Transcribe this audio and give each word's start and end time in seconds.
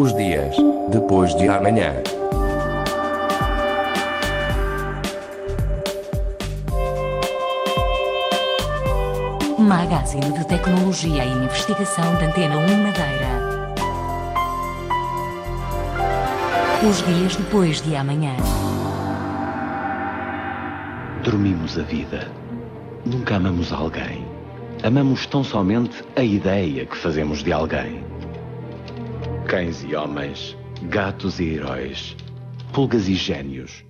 Os 0.00 0.14
dias 0.14 0.56
depois 0.88 1.34
de 1.34 1.46
amanhã. 1.46 1.92
Magazine 9.58 10.32
de 10.32 10.46
Tecnologia 10.46 11.22
e 11.22 11.30
Investigação 11.44 12.14
da 12.14 12.28
Antena 12.28 12.56
1 12.56 12.82
Madeira. 12.82 13.74
Os 16.88 17.04
dias 17.04 17.36
depois 17.36 17.82
de 17.82 17.94
amanhã. 17.94 18.34
Dormimos 21.22 21.78
a 21.78 21.82
vida. 21.82 22.26
Nunca 23.04 23.36
amamos 23.36 23.70
alguém. 23.70 24.26
Amamos 24.82 25.26
tão 25.26 25.44
somente 25.44 26.02
a 26.16 26.22
ideia 26.22 26.86
que 26.86 26.96
fazemos 26.96 27.42
de 27.42 27.52
alguém. 27.52 28.09
Cães 29.46 29.82
e 29.82 29.94
homens, 29.96 30.56
gatos 30.90 31.40
e 31.40 31.54
heróis, 31.54 32.16
pulgas 32.72 33.08
e 33.08 33.14
gênios. 33.14 33.84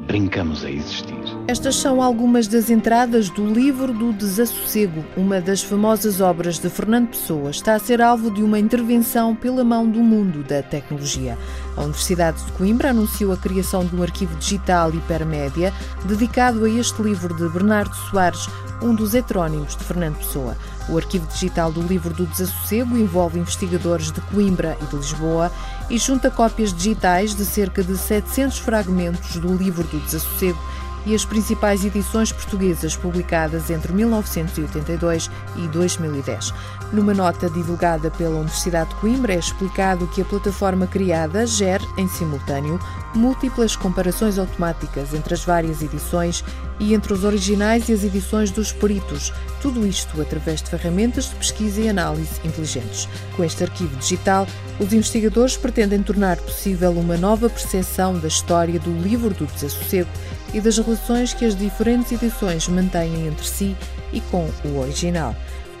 Brincamos 0.00 0.64
a 0.64 0.70
existir. 0.70 1.14
Estas 1.46 1.76
são 1.76 2.02
algumas 2.02 2.48
das 2.48 2.68
entradas 2.68 3.30
do 3.30 3.46
livro 3.46 3.92
do 3.92 4.12
Desassossego, 4.12 5.04
uma 5.16 5.40
das 5.40 5.62
famosas 5.62 6.20
obras 6.20 6.58
de 6.58 6.68
Fernando 6.68 7.10
Pessoa. 7.10 7.50
Está 7.50 7.74
a 7.74 7.78
ser 7.78 8.02
alvo 8.02 8.30
de 8.30 8.42
uma 8.42 8.58
intervenção 8.58 9.36
pela 9.36 9.62
mão 9.62 9.88
do 9.88 10.00
mundo 10.00 10.42
da 10.42 10.62
tecnologia. 10.62 11.38
A 11.76 11.82
Universidade 11.82 12.44
de 12.44 12.52
Coimbra 12.52 12.90
anunciou 12.90 13.32
a 13.32 13.36
criação 13.36 13.84
de 13.84 13.94
um 13.94 14.02
arquivo 14.02 14.36
digital 14.36 14.90
hipermédia 14.90 15.72
dedicado 16.04 16.64
a 16.64 16.68
este 16.68 17.00
livro 17.00 17.34
de 17.34 17.48
Bernardo 17.48 17.94
Soares, 18.10 18.48
um 18.82 18.94
dos 18.94 19.14
heterónimos 19.14 19.76
de 19.76 19.84
Fernando 19.84 20.16
Pessoa. 20.16 20.56
O 20.88 20.96
arquivo 20.96 21.26
digital 21.26 21.72
do 21.72 21.80
livro 21.80 22.12
do 22.12 22.26
Desassossego 22.26 22.96
envolve 22.96 23.38
investigadores 23.38 24.12
de 24.12 24.20
Coimbra 24.20 24.76
e 24.82 24.84
de 24.84 24.96
Lisboa 24.96 25.50
e 25.88 25.98
junta 25.98 26.30
cópias 26.30 26.72
digitais 26.72 27.34
de 27.34 27.44
cerca 27.44 27.82
de 27.82 27.96
700 27.96 28.58
fragmentos 28.58 29.36
do 29.36 29.54
livro 29.56 29.84
do 29.84 29.98
Desassossego 30.00 30.58
e 31.06 31.14
as 31.14 31.24
principais 31.24 31.84
edições 31.84 32.32
portuguesas 32.32 32.96
publicadas 32.96 33.70
entre 33.70 33.92
1982 33.92 35.30
e 35.56 35.68
2010. 35.68 36.52
Numa 36.92 37.14
nota 37.14 37.50
divulgada 37.50 38.10
pela 38.10 38.36
Universidade 38.36 38.90
de 38.90 38.96
Coimbra, 38.96 39.34
é 39.34 39.38
explicado 39.38 40.06
que 40.08 40.22
a 40.22 40.24
plataforma 40.24 40.86
criada 40.86 41.46
gera, 41.46 41.84
em 41.96 42.08
simultâneo, 42.08 42.78
múltiplas 43.14 43.76
comparações 43.76 44.38
automáticas 44.38 45.14
entre 45.14 45.34
as 45.34 45.44
várias 45.44 45.82
edições 45.82 46.44
e 46.80 46.94
entre 46.94 47.12
os 47.12 47.24
originais 47.24 47.88
e 47.88 47.92
as 47.92 48.02
edições 48.02 48.50
dos 48.50 48.72
peritos, 48.72 49.32
tudo 49.62 49.86
isto 49.86 50.20
através 50.20 50.60
de 50.62 50.70
ferramentas 50.70 51.28
de 51.30 51.36
pesquisa 51.36 51.80
e 51.80 51.88
análise 51.88 52.40
inteligentes. 52.44 53.08
Com 53.36 53.44
este 53.44 53.62
arquivo 53.62 53.96
digital, 53.96 54.46
os 54.78 54.92
investigadores 54.92 55.56
pretendem 55.56 56.02
tornar 56.02 56.36
possível 56.36 56.92
uma 56.92 57.16
nova 57.16 57.48
percepção 57.48 58.18
da 58.18 58.28
história 58.28 58.78
do 58.80 58.90
livro 58.90 59.30
do 59.30 59.46
desassossego 59.46 60.10
e 60.52 60.60
das 60.60 60.78
relações 60.78 61.32
que 61.32 61.44
as 61.44 61.56
diferentes 61.56 62.12
edições 62.12 62.68
mantêm 62.68 63.26
entre 63.26 63.46
si 63.46 63.76
e 64.12 64.20
com 64.20 64.48
o 64.64 64.78
original. 64.78 65.34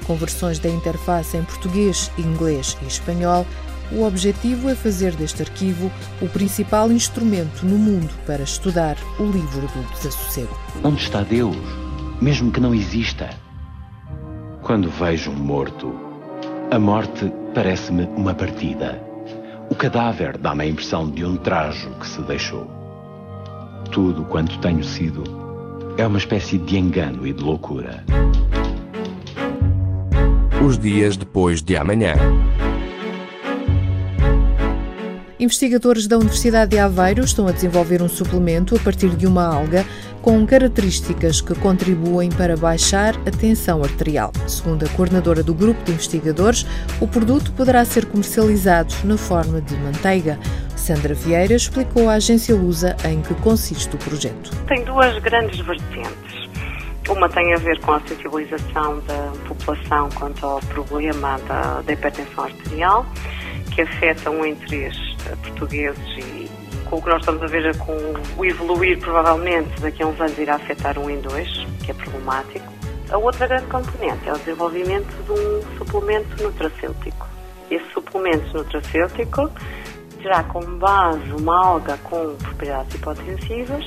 Com 0.06 0.16
versões 0.16 0.58
da 0.58 0.68
interface 0.68 1.36
em 1.36 1.44
português, 1.44 2.10
inglês 2.18 2.76
e 2.82 2.86
espanhol, 2.86 3.46
o 3.92 4.02
objetivo 4.04 4.68
é 4.68 4.74
fazer 4.74 5.14
deste 5.14 5.42
arquivo 5.42 5.90
o 6.20 6.28
principal 6.28 6.90
instrumento 6.90 7.66
no 7.66 7.76
mundo 7.76 8.10
para 8.26 8.42
estudar 8.42 8.96
o 9.18 9.24
livro 9.24 9.66
do 9.68 9.92
desassossego. 9.94 10.58
Onde 10.82 11.02
está 11.02 11.22
Deus? 11.22 11.56
Mesmo 12.20 12.50
que 12.50 12.60
não 12.60 12.74
exista. 12.74 13.30
Quando 14.62 14.90
vejo 14.90 15.30
um 15.30 15.36
morto, 15.36 15.94
a 16.70 16.78
morte 16.78 17.30
parece-me 17.54 18.04
uma 18.16 18.34
partida. 18.34 19.00
O 19.70 19.74
cadáver 19.74 20.36
dá-me 20.36 20.64
a 20.64 20.66
impressão 20.66 21.08
de 21.08 21.24
um 21.24 21.36
trajo 21.36 21.88
que 22.00 22.06
se 22.06 22.20
deixou. 22.22 22.68
Tudo 23.92 24.24
quanto 24.24 24.58
tenho 24.58 24.82
sido 24.82 25.22
é 25.96 26.04
uma 26.04 26.18
espécie 26.18 26.58
de 26.58 26.76
engano 26.76 27.24
e 27.24 27.32
de 27.32 27.42
loucura. 27.42 28.04
Os 30.66 30.76
dias 30.78 31.16
depois 31.16 31.62
de 31.62 31.76
amanhã. 31.76 32.14
Investigadores 35.44 36.06
da 36.06 36.16
Universidade 36.16 36.70
de 36.70 36.78
Aveiro 36.78 37.22
estão 37.22 37.46
a 37.46 37.52
desenvolver 37.52 38.00
um 38.00 38.08
suplemento 38.08 38.74
a 38.74 38.78
partir 38.78 39.10
de 39.10 39.26
uma 39.26 39.44
alga 39.44 39.84
com 40.22 40.46
características 40.46 41.42
que 41.42 41.54
contribuem 41.54 42.30
para 42.30 42.56
baixar 42.56 43.14
a 43.26 43.30
tensão 43.30 43.82
arterial. 43.82 44.32
Segundo 44.48 44.86
a 44.86 44.88
coordenadora 44.88 45.42
do 45.42 45.52
grupo 45.52 45.84
de 45.84 45.92
investigadores, 45.92 46.64
o 46.98 47.06
produto 47.06 47.52
poderá 47.52 47.84
ser 47.84 48.06
comercializado 48.06 48.94
na 49.04 49.18
forma 49.18 49.60
de 49.60 49.76
manteiga. 49.76 50.38
Sandra 50.74 51.12
Vieira 51.12 51.52
explicou 51.52 52.08
à 52.08 52.14
agência 52.14 52.56
Lusa 52.56 52.96
em 53.06 53.20
que 53.20 53.34
consiste 53.34 53.94
o 53.94 53.98
projeto. 53.98 54.50
Tem 54.66 54.82
duas 54.84 55.18
grandes 55.18 55.60
vertentes. 55.60 56.48
Uma 57.06 57.28
tem 57.28 57.52
a 57.52 57.58
ver 57.58 57.78
com 57.80 57.92
a 57.92 58.00
sensibilização 58.00 58.98
da 59.00 59.32
população 59.46 60.08
quanto 60.14 60.46
ao 60.46 60.60
problema 60.60 61.38
da, 61.46 61.82
da 61.82 61.92
hipertensão 61.92 62.44
arterial, 62.44 63.04
que 63.74 63.82
afeta 63.82 64.30
um 64.30 64.42
em 64.42 64.54
três 64.54 65.03
portugueses 65.42 66.18
e 66.18 66.50
com 66.84 66.96
o 66.96 67.02
que 67.02 67.08
nós 67.08 67.20
estamos 67.20 67.42
a 67.42 67.46
ver 67.46 67.76
com 67.78 67.92
o 68.36 68.44
evoluir 68.44 68.98
provavelmente 69.00 69.80
daqui 69.80 70.02
a 70.02 70.06
uns 70.06 70.20
anos 70.20 70.38
irá 70.38 70.56
afetar 70.56 70.98
um 70.98 71.08
em 71.08 71.20
dois, 71.20 71.48
que 71.84 71.90
é 71.90 71.94
problemático. 71.94 72.72
A 73.10 73.18
outra 73.18 73.46
grande 73.46 73.66
componente 73.66 74.28
é 74.28 74.32
o 74.32 74.38
desenvolvimento 74.38 75.12
de 75.24 75.32
um 75.32 75.78
suplemento 75.78 76.42
nutracêutico. 76.42 77.28
Esse 77.70 77.90
suplemento 77.92 78.56
nutracêutico 78.56 79.50
terá 80.22 80.42
como 80.44 80.78
base 80.78 81.30
uma 81.32 81.66
alga 81.66 81.96
com 81.98 82.34
propriedades 82.36 82.94
hipotensivas 82.94 83.84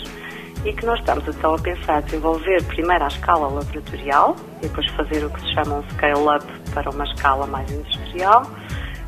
e 0.66 0.74
que 0.74 0.86
nós 0.86 1.00
estamos 1.00 1.28
então 1.28 1.56
a 1.56 1.60
pensar 1.60 2.02
desenvolver 2.02 2.64
primeiro 2.66 3.04
à 3.04 3.08
escala 3.08 3.48
laboratorial 3.48 4.36
depois 4.62 4.88
fazer 4.92 5.24
o 5.24 5.30
que 5.30 5.42
se 5.42 5.54
chama 5.54 5.76
um 5.76 5.90
scale-up 5.92 6.46
para 6.74 6.90
uma 6.90 7.06
escala 7.06 7.48
mais 7.48 7.72
industrial, 7.72 8.44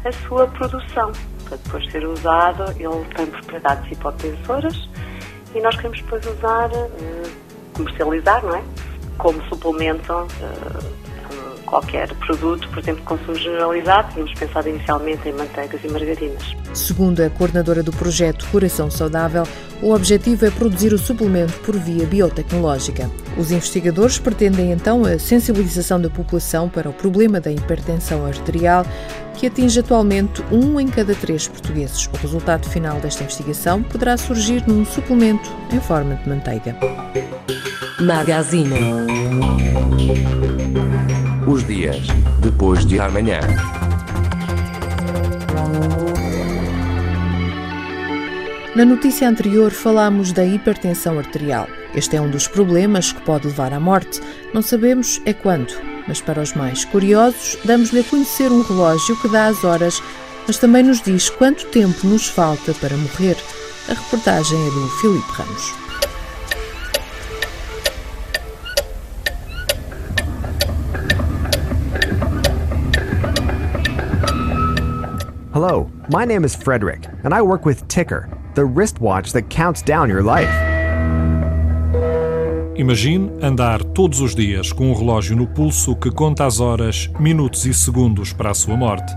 a 0.06 0.12
sua 0.12 0.48
produção 0.48 1.12
para 1.50 1.58
depois 1.58 1.92
ser 1.92 2.06
usado. 2.06 2.64
Ele 2.78 3.06
tem 3.16 3.26
propriedades 3.26 3.92
hipotensoras 3.92 4.90
e 5.54 5.60
nós 5.60 5.76
queremos 5.76 6.02
depois 6.02 6.26
usar, 6.26 6.70
eh, 6.72 7.30
comercializar, 7.74 8.46
não 8.46 8.56
é? 8.56 8.64
Como 9.18 9.44
suplemento 9.50 10.14
eh, 10.14 11.09
qualquer 11.70 12.14
produto, 12.16 12.68
por 12.70 12.80
exemplo, 12.80 13.02
de 13.02 13.08
consumo 13.08 13.36
generalizado. 13.36 14.12
Tínhamos 14.14 14.34
pensado 14.34 14.70
inicialmente 14.70 15.30
em 15.30 15.34
manteigas 15.34 15.80
e 15.84 15.88
margarinas. 15.88 16.56
Segundo 16.74 17.22
a 17.22 17.30
coordenadora 17.30 17.84
do 17.84 17.92
projeto 17.92 18.46
Coração 18.52 18.90
Saudável, 18.90 19.44
o 19.82 19.94
objetivo 19.94 20.46
é 20.46 20.52
produzir 20.52 20.94
o 20.94 20.98
suplemento 20.98 21.54
por 21.60 21.78
via 21.78 22.06
biotecnológica. 22.06 23.10
Os 23.38 23.52
investigadores 23.52 24.18
pretendem 24.18 24.72
então 24.72 25.06
a 25.06 25.18
sensibilização 25.18 26.02
da 26.02 26.10
população 26.10 26.68
para 26.68 26.90
o 26.90 26.94
problema 26.94 27.40
da 27.40 27.52
hipertensão 27.52 28.26
arterial, 28.26 28.86
que 29.36 29.48
atinge 29.48 29.80
atualmente 29.80 30.44
um 30.52 30.80
em 30.80 30.88
cada 30.88 31.16
três 31.16 31.48
portugueses. 31.48 32.08
O 32.08 32.18
resultado 32.18 32.68
final 32.68 33.00
desta 33.00 33.24
investigação 33.24 33.82
poderá 33.84 34.18
surgir 34.18 34.68
num 34.68 34.84
suplemento 34.84 35.50
em 35.72 35.80
forma 35.80 36.16
de 36.16 36.28
manteiga. 36.28 36.76
Magazine. 38.02 38.70
Dias 41.70 42.08
depois 42.40 42.84
de 42.84 43.00
amanhã. 43.00 43.42
Na 48.76 48.84
notícia 48.84 49.30
anterior 49.30 49.70
falámos 49.70 50.32
da 50.32 50.44
hipertensão 50.44 51.20
arterial. 51.20 51.68
Este 51.94 52.16
é 52.16 52.22
um 52.22 52.28
dos 52.28 52.48
problemas 52.48 53.12
que 53.12 53.22
pode 53.22 53.46
levar 53.46 53.72
à 53.72 53.80
morte. 53.80 54.20
Não 54.52 54.64
sabemos 54.64 55.22
é 55.28 55.34
quando, 55.34 55.72
mas 56.08 56.20
para 56.20 56.42
os 56.42 56.56
mais 56.56 56.86
curiosos, 56.86 57.56
damos-lhe 57.64 58.00
a 58.00 58.04
conhecer 58.04 58.52
um 58.52 58.64
relógio 58.64 59.16
que 59.22 59.30
dá 59.30 59.46
as 59.46 59.64
horas, 59.64 60.02
mas 60.48 60.58
também 60.58 60.82
nos 60.82 61.04
diz 61.04 61.30
quanto 61.30 61.68
tempo 61.68 62.08
nos 62.08 62.28
falta 62.28 62.74
para 62.74 62.98
morrer. 62.98 63.38
A 63.88 63.94
reportagem 63.94 64.58
é 64.60 64.72
do 64.72 64.90
Filipe 65.02 65.32
Ramos. 65.34 65.89
Hello, 75.62 75.92
my 76.10 76.24
name 76.24 76.46
is 76.46 76.56
Frederick, 76.56 77.06
and 77.26 77.34
I 77.34 77.42
work 77.42 77.66
with 77.66 77.86
Ticker, 77.90 78.30
the 78.56 78.64
wristwatch 78.64 79.34
that 79.34 79.50
counts 79.50 79.82
down 79.82 80.10
your 80.10 80.24
life. 80.24 80.50
Imagine 82.78 83.30
andar 83.44 83.84
todos 83.84 84.22
os 84.22 84.34
dias 84.34 84.72
com 84.72 84.90
um 84.90 84.94
relógio 84.94 85.36
no 85.36 85.46
pulso 85.46 85.98
que 85.98 86.10
conta 86.12 86.46
as 86.46 86.62
horas, 86.62 87.10
minutos 87.20 87.66
e 87.66 87.74
segundos 87.74 88.32
para 88.32 88.52
a 88.52 88.54
sua 88.54 88.78
morte. 88.78 89.14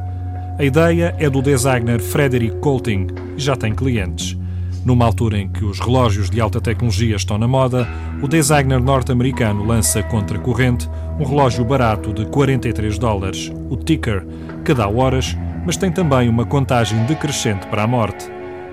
A 0.58 0.64
ideia 0.64 1.14
é 1.16 1.30
do 1.30 1.40
designer 1.40 2.00
Frederick 2.00 2.56
Colting 2.56 3.06
e 3.36 3.40
já 3.40 3.54
tem 3.54 3.72
clientes. 3.72 4.36
Numa 4.84 5.04
altura 5.04 5.38
em 5.38 5.48
que 5.48 5.64
os 5.64 5.78
relógios 5.78 6.28
de 6.28 6.40
alta 6.40 6.60
tecnologia 6.60 7.14
estão 7.14 7.38
na 7.38 7.46
moda, 7.46 7.86
o 8.20 8.26
designer 8.26 8.80
norte-americano 8.80 9.64
lança 9.64 10.02
contra 10.02 10.40
corrente 10.40 10.90
um 11.20 11.24
relógio 11.24 11.64
barato 11.64 12.12
de 12.12 12.26
43 12.26 12.98
dólares, 12.98 13.52
o 13.70 13.76
Ticker, 13.76 14.26
que 14.64 14.74
dá 14.74 14.88
horas 14.88 15.36
mas 15.64 15.76
tem 15.76 15.90
também 15.90 16.28
uma 16.28 16.44
contagem 16.44 17.04
decrescente 17.04 17.66
para 17.66 17.82
a 17.82 17.86
morte. 17.86 18.30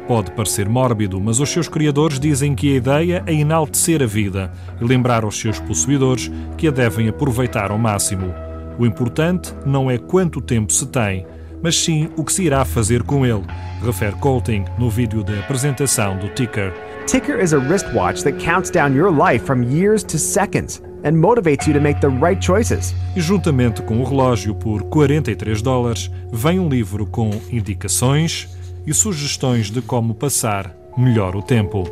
Pode 0.08 0.32
parecer 0.32 0.68
mórbido, 0.68 1.22
mas 1.22 1.40
os 1.40 1.50
seus 1.50 1.70
criadores 1.70 2.20
dizem 2.20 2.56
que 2.56 2.74
a 2.74 2.78
ideia 2.78 3.24
é 3.28 3.34
enaltecer 3.34 4.02
a 4.02 4.08
vida 4.08 4.52
e 4.82 4.84
lembrar 4.84 5.24
aos 5.24 5.40
seus 5.40 5.60
possuidores 5.60 6.32
que 6.58 6.68
a 6.68 6.72
devem 6.72 7.08
aproveitar 7.08 7.70
ao 7.70 7.78
máximo. 7.78 8.34
O 8.80 8.86
importante 8.86 9.54
não 9.66 9.92
é 9.92 9.98
quanto 9.98 10.42
tempo 10.42 10.74
se 10.74 10.88
tem, 10.88 11.28
mas 11.62 11.76
sim 11.76 12.10
o 12.18 12.24
que 12.24 12.34
se 12.34 12.44
irá 12.44 12.66
fazer 12.66 13.04
com 13.04 13.26
ele, 13.26 13.44
refere 13.86 14.16
Colting 14.16 14.66
no 14.80 14.90
vídeo 14.90 15.24
de 15.24 15.38
apresentação 15.38 16.18
do 16.18 16.30
Ticker. 16.30 16.74
Ticker 17.06 17.40
is 17.40 17.54
a 17.54 17.58
wristwatch 17.58 18.24
that 18.24 18.44
counts 18.44 18.72
down 18.72 18.96
your 18.96 19.12
life 19.12 19.46
from 19.46 19.64
years 19.64 20.04
to 20.04 20.18
seconds 20.18 20.82
and 21.04 21.14
motivates 21.14 21.68
you 21.68 21.74
to 21.74 21.82
make 21.82 22.00
the 22.02 22.10
right 22.10 22.44
choices. 22.44 22.94
E 23.16 23.22
juntamente 23.22 23.82
com 23.82 24.00
o 24.00 24.04
relógio 24.04 24.54
por 24.56 24.84
43 24.84 25.62
dólares, 25.62 26.12
vem 26.32 26.60
um 26.60 26.70
livro 26.70 27.06
com 27.06 27.30
indicações 27.52 28.50
e 28.86 28.94
sugestões 28.94 29.70
de 29.70 29.82
como 29.82 30.14
passar 30.14 30.74
melhor 30.98 31.36
o 31.36 31.42
tempo. 31.42 31.84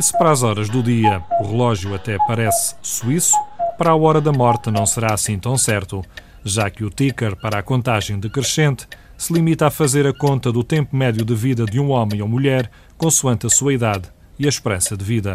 Se 0.00 0.16
para 0.16 0.30
as 0.30 0.42
horas 0.42 0.68
do 0.68 0.82
dia 0.82 1.22
o 1.40 1.46
relógio 1.46 1.94
até 1.94 2.16
parece 2.26 2.76
suíço, 2.82 3.36
para 3.76 3.90
a 3.90 3.96
hora 3.96 4.20
da 4.20 4.32
morte 4.32 4.70
não 4.70 4.86
será 4.86 5.12
assim 5.12 5.38
tão 5.38 5.58
certo, 5.58 6.04
já 6.44 6.70
que 6.70 6.84
o 6.84 6.90
ticker 6.90 7.34
para 7.36 7.58
a 7.58 7.62
contagem 7.62 8.18
decrescente 8.18 8.86
se 9.16 9.32
limita 9.32 9.66
a 9.66 9.70
fazer 9.70 10.06
a 10.06 10.12
conta 10.12 10.52
do 10.52 10.62
tempo 10.62 10.94
médio 10.96 11.24
de 11.24 11.34
vida 11.34 11.64
de 11.64 11.80
um 11.80 11.90
homem 11.90 12.22
ou 12.22 12.28
mulher 12.28 12.70
consoante 12.96 13.46
a 13.46 13.50
sua 13.50 13.74
idade 13.74 14.08
e 14.38 14.46
a 14.46 14.48
esperança 14.48 14.96
de 14.96 15.04
vida. 15.04 15.32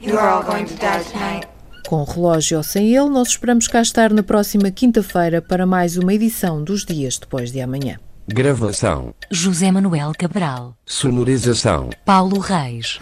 You 0.00 0.18
are 0.18 0.28
all 0.28 0.42
going 0.42 0.66
to 0.66 0.74
die 0.74 1.04
tonight. 1.10 1.48
Com 1.88 2.02
o 2.02 2.04
relógio 2.04 2.58
ou 2.58 2.64
sem 2.64 2.94
ele, 2.94 3.08
nós 3.08 3.28
esperamos 3.28 3.68
cá 3.68 3.80
estar 3.80 4.12
na 4.12 4.22
próxima 4.22 4.70
quinta-feira 4.70 5.40
para 5.40 5.64
mais 5.64 5.96
uma 5.96 6.12
edição 6.12 6.62
dos 6.62 6.84
Dias 6.84 7.16
Depois 7.16 7.52
de 7.52 7.60
Amanhã. 7.60 7.98
Gravação. 8.28 9.14
José 9.30 9.70
Manuel 9.70 10.10
Cabral. 10.18 10.76
Sonorização. 10.84 11.90
Paulo 12.04 12.40
Reis. 12.40 12.98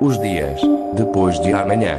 Os 0.00 0.18
dias 0.18 0.62
depois 0.94 1.38
de 1.40 1.52
amanhã. 1.52 1.98